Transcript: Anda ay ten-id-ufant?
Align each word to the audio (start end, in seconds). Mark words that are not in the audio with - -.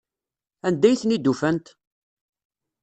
Anda 0.67 0.87
ay 0.89 0.99
ten-id-ufant? 1.01 1.65